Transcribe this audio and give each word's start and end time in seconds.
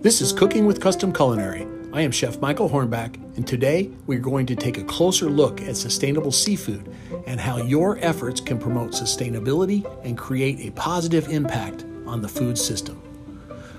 This 0.00 0.20
is 0.20 0.32
Cooking 0.32 0.64
with 0.64 0.80
Custom 0.80 1.12
Culinary. 1.12 1.66
I 1.92 2.02
am 2.02 2.12
Chef 2.12 2.40
Michael 2.40 2.70
Hornback, 2.70 3.16
and 3.36 3.44
today 3.44 3.90
we're 4.06 4.20
going 4.20 4.46
to 4.46 4.54
take 4.54 4.78
a 4.78 4.84
closer 4.84 5.28
look 5.28 5.60
at 5.62 5.76
sustainable 5.76 6.30
seafood 6.30 6.94
and 7.26 7.40
how 7.40 7.56
your 7.56 7.98
efforts 7.98 8.40
can 8.40 8.60
promote 8.60 8.92
sustainability 8.92 9.84
and 10.04 10.16
create 10.16 10.60
a 10.60 10.70
positive 10.70 11.26
impact 11.30 11.84
on 12.06 12.22
the 12.22 12.28
food 12.28 12.56
system. 12.56 13.02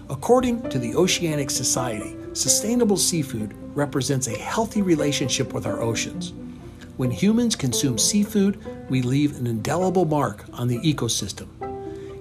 According 0.10 0.70
to 0.70 0.78
the 0.78 0.94
Oceanic 0.94 1.50
Society, 1.50 2.18
sustainable 2.34 2.98
seafood 2.98 3.54
represents 3.74 4.28
a 4.28 4.38
healthy 4.38 4.82
relationship 4.82 5.54
with 5.54 5.66
our 5.66 5.82
oceans. 5.82 6.34
When 6.98 7.12
humans 7.12 7.56
consume 7.56 7.98
seafood, 7.98 8.62
we 8.90 9.04
leave 9.04 9.38
an 9.38 9.48
indelible 9.48 10.04
mark 10.04 10.44
on 10.52 10.68
the 10.68 10.80
ecosystem. 10.80 11.48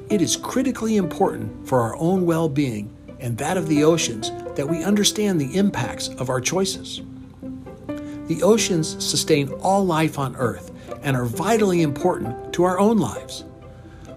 It 0.09 0.23
is 0.23 0.37
critically 0.37 0.99
important 0.99 1.67
for 1.67 1.81
our 1.81 1.97
own 1.97 2.27
well 2.27 2.49
being 2.49 2.95
and 3.21 3.37
that 3.39 3.57
of 3.57 3.69
the 3.69 3.85
oceans 3.85 4.31
that 4.55 4.69
we 4.69 4.83
understand 4.83 5.41
the 5.41 5.57
impacts 5.57 6.09
of 6.09 6.31
our 6.31 6.41
choices. 6.41 7.03
The 8.27 8.43
oceans 8.43 9.03
sustain 9.05 9.51
all 9.55 9.85
life 9.85 10.19
on 10.19 10.37
Earth 10.37 10.71
and 11.03 11.17
are 11.17 11.25
vitally 11.25 11.83
important 11.83 12.53
to 12.55 12.65
our 12.65 12.79
own 12.79 12.99
lives. 12.99 13.45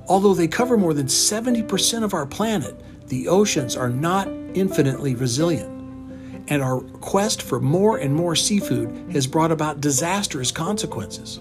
Although 0.08 0.34
they 0.34 0.48
cover 0.48 0.78
more 0.78 0.94
than 0.94 1.08
70% 1.08 2.04
of 2.04 2.14
our 2.14 2.26
planet, 2.26 2.80
the 3.08 3.28
oceans 3.28 3.78
are 3.78 3.90
not 3.90 4.28
infinitely 4.54 5.16
resilient. 5.16 5.70
And 6.50 6.62
our 6.62 6.82
quest 6.82 7.42
for 7.42 7.62
more 7.62 7.98
and 7.98 8.14
more 8.14 8.36
seafood 8.36 9.14
has 9.14 9.28
brought 9.28 9.52
about 9.52 9.80
disastrous 9.80 10.52
consequences. 10.52 11.40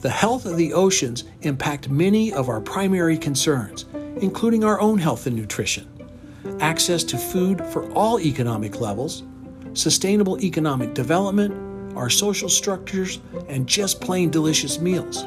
The 0.00 0.10
health 0.10 0.44
of 0.44 0.56
the 0.56 0.74
oceans 0.74 1.24
impact 1.42 1.88
many 1.88 2.32
of 2.32 2.48
our 2.48 2.60
primary 2.60 3.16
concerns, 3.16 3.86
including 4.20 4.64
our 4.64 4.80
own 4.80 4.98
health 4.98 5.26
and 5.26 5.34
nutrition 5.34 5.88
access 6.60 7.04
to 7.04 7.18
food 7.18 7.64
for 7.66 7.90
all 7.92 8.20
economic 8.20 8.80
levels, 8.80 9.22
sustainable 9.74 10.40
economic 10.40 10.94
development, 10.94 11.96
our 11.96 12.10
social 12.10 12.48
structures, 12.48 13.20
and 13.48 13.66
just 13.66 14.00
plain 14.00 14.30
delicious 14.30 14.78
meals. 14.78 15.26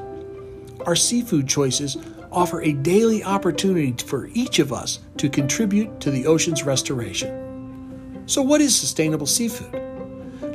Our 0.86 0.96
seafood 0.96 1.48
choices 1.48 1.98
offer 2.32 2.62
a 2.62 2.74
daily 2.74 3.24
opportunity 3.24 3.94
for 4.04 4.28
each 4.34 4.60
of 4.60 4.72
us 4.72 5.00
to 5.18 5.30
contribute 5.30 6.00
to 6.00 6.12
the 6.12 6.26
ocean's 6.26 6.64
restoration. 6.64 8.24
So, 8.26 8.42
what 8.42 8.62
is 8.62 8.76
sustainable 8.76 9.28
seafood? 9.28 9.82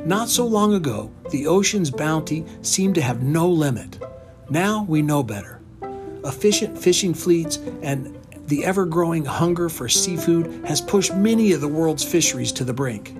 Not 0.05 0.29
so 0.29 0.45
long 0.45 0.73
ago, 0.73 1.11
the 1.31 1.47
ocean's 1.47 1.91
bounty 1.91 2.45
seemed 2.61 2.95
to 2.95 3.01
have 3.01 3.21
no 3.21 3.47
limit. 3.47 3.99
Now 4.49 4.85
we 4.87 5.01
know 5.01 5.21
better. 5.21 5.61
Efficient 6.23 6.77
fishing 6.77 7.13
fleets 7.13 7.57
and 7.81 8.17
the 8.47 8.63
ever 8.63 8.85
growing 8.85 9.25
hunger 9.25 9.67
for 9.67 9.89
seafood 9.89 10.65
has 10.65 10.79
pushed 10.79 11.13
many 11.13 11.51
of 11.51 11.59
the 11.59 11.67
world's 11.67 12.03
fisheries 12.03 12.53
to 12.53 12.63
the 12.63 12.73
brink. 12.73 13.15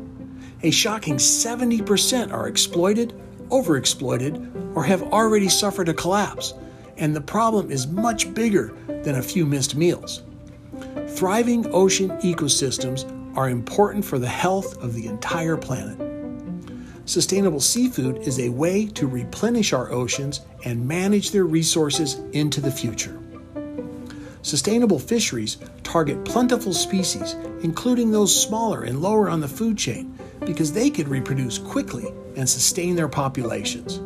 A 0.64 0.72
shocking 0.72 1.18
70% 1.18 2.32
are 2.32 2.48
exploited, 2.48 3.14
overexploited, 3.50 4.76
or 4.76 4.84
have 4.84 5.04
already 5.04 5.50
suffered 5.50 5.90
a 5.90 5.94
collapse, 5.94 6.54
and 6.96 7.14
the 7.16 7.22
problem 7.22 7.70
is 7.70 7.88
much 7.88 8.34
bigger 8.34 8.74
than 8.88 9.16
a 9.16 9.22
few 9.22 9.46
missed 9.46 9.76
meals. 9.76 10.24
Thriving 11.10 11.68
ocean 11.74 12.10
ecosystems 12.22 13.06
are 13.36 13.50
important 13.50 14.06
for 14.06 14.20
the 14.20 14.28
health 14.28 14.82
of 14.82 14.94
the 14.94 15.08
entire 15.08 15.58
planet. 15.58 16.00
Sustainable 17.06 17.62
seafood 17.62 18.18
is 18.20 18.40
a 18.40 18.50
way 18.50 18.88
to 18.88 19.08
replenish 19.08 19.74
our 19.74 19.92
oceans 19.92 20.42
and 20.64 20.88
manage 20.88 21.32
their 21.32 21.46
resources 21.46 22.16
into 22.34 22.62
the 22.62 22.72
future. 22.72 23.20
Sustainable 24.48 24.98
fisheries 24.98 25.58
target 25.84 26.24
plentiful 26.24 26.72
species, 26.72 27.34
including 27.64 28.12
those 28.12 28.34
smaller 28.34 28.84
and 28.84 29.02
lower 29.02 29.28
on 29.28 29.42
the 29.42 29.48
food 29.50 29.78
chain, 29.78 30.18
because 30.46 30.72
they 30.72 30.90
can 30.90 31.10
reproduce 31.10 31.58
quickly 31.58 32.14
and 32.38 32.48
sustain 32.48 32.96
their 32.96 33.10
populations. 33.10 34.00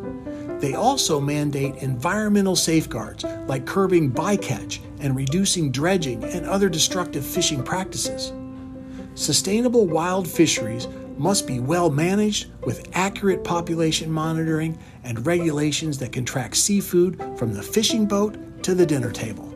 They 0.60 0.74
also 0.74 1.20
mandate 1.20 1.76
environmental 1.76 2.56
safeguards 2.56 3.22
like 3.46 3.66
curbing 3.66 4.10
bycatch 4.10 4.80
and 4.98 5.14
reducing 5.14 5.70
dredging 5.70 6.24
and 6.24 6.44
other 6.46 6.68
destructive 6.68 7.24
fishing 7.24 7.62
practices. 7.62 8.32
Sustainable 9.14 9.86
wild 9.86 10.26
fisheries 10.26 10.88
must 11.18 11.46
be 11.46 11.60
well 11.60 11.88
managed 11.88 12.48
with 12.64 12.88
accurate 12.94 13.44
population 13.44 14.10
monitoring 14.10 14.76
and 15.04 15.24
regulations 15.24 15.98
that 15.98 16.10
can 16.10 16.24
track 16.24 16.56
seafood 16.56 17.16
from 17.38 17.54
the 17.54 17.62
fishing 17.62 18.06
boat 18.06 18.36
to 18.64 18.74
the 18.74 18.84
dinner 18.84 19.12
table. 19.12 19.51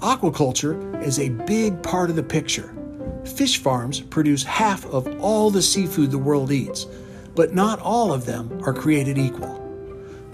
Aquaculture 0.00 1.04
is 1.04 1.18
a 1.18 1.28
big 1.28 1.82
part 1.82 2.08
of 2.08 2.16
the 2.16 2.22
picture. 2.22 2.74
Fish 3.36 3.58
farms 3.58 4.00
produce 4.00 4.42
half 4.42 4.86
of 4.86 5.06
all 5.20 5.50
the 5.50 5.60
seafood 5.60 6.10
the 6.10 6.16
world 6.16 6.50
eats, 6.50 6.86
but 7.34 7.54
not 7.54 7.78
all 7.80 8.10
of 8.10 8.24
them 8.24 8.62
are 8.64 8.72
created 8.72 9.18
equal. 9.18 9.58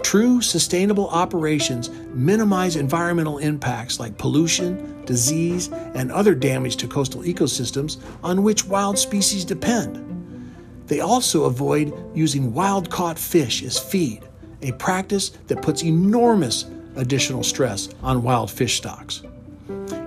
True 0.03 0.41
sustainable 0.41 1.09
operations 1.09 1.89
minimize 2.13 2.77
environmental 2.77 3.39
impacts 3.39 3.99
like 3.99 4.17
pollution, 4.17 5.03
disease, 5.03 5.67
and 5.95 6.13
other 6.13 6.33
damage 6.33 6.77
to 6.77 6.87
coastal 6.87 7.23
ecosystems 7.23 7.97
on 8.23 8.43
which 8.43 8.65
wild 8.65 8.97
species 8.97 9.43
depend. 9.43 10.01
They 10.85 11.01
also 11.01 11.43
avoid 11.43 11.93
using 12.15 12.53
wild 12.53 12.89
caught 12.89 13.19
fish 13.19 13.63
as 13.63 13.77
feed, 13.77 14.23
a 14.61 14.71
practice 14.73 15.31
that 15.47 15.61
puts 15.61 15.83
enormous 15.83 16.67
additional 16.95 17.43
stress 17.43 17.89
on 18.01 18.23
wild 18.23 18.49
fish 18.49 18.77
stocks. 18.77 19.23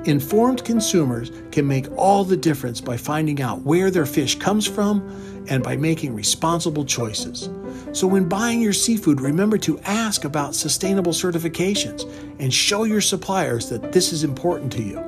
Informed 0.07 0.65
consumers 0.65 1.31
can 1.53 1.67
make 1.67 1.87
all 1.95 2.25
the 2.25 2.37
difference 2.37 2.81
by 2.81 2.97
finding 2.97 3.43
out 3.43 3.61
where 3.63 3.91
their 3.91 4.07
fish 4.07 4.35
comes 4.39 4.67
from 4.67 5.45
and 5.47 5.63
by 5.63 5.77
making 5.77 6.15
responsible 6.15 6.87
choices. 6.87 7.51
So, 7.93 8.07
when 8.07 8.27
buying 8.27 8.63
your 8.63 8.73
seafood, 8.73 9.21
remember 9.21 9.59
to 9.59 9.79
ask 9.81 10.25
about 10.25 10.55
sustainable 10.55 11.13
certifications 11.13 12.11
and 12.39 12.53
show 12.53 12.85
your 12.85 13.03
suppliers 13.03 13.69
that 13.69 13.93
this 13.93 14.11
is 14.11 14.25
important 14.25 14.73
to 14.73 14.83
you. 14.83 15.05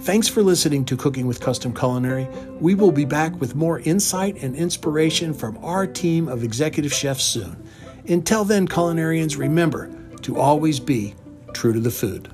Thanks 0.00 0.26
for 0.26 0.42
listening 0.42 0.86
to 0.86 0.96
Cooking 0.96 1.26
with 1.26 1.40
Custom 1.40 1.74
Culinary. 1.74 2.26
We 2.60 2.74
will 2.74 2.92
be 2.92 3.04
back 3.04 3.38
with 3.40 3.54
more 3.54 3.80
insight 3.80 4.42
and 4.42 4.56
inspiration 4.56 5.34
from 5.34 5.58
our 5.62 5.86
team 5.86 6.28
of 6.28 6.44
executive 6.44 6.94
chefs 6.94 7.24
soon. 7.24 7.62
Until 8.08 8.44
then, 8.44 8.66
culinarians, 8.66 9.36
remember 9.36 9.90
to 10.22 10.38
always 10.38 10.80
be 10.80 11.14
true 11.52 11.74
to 11.74 11.80
the 11.80 11.90
food. 11.90 12.30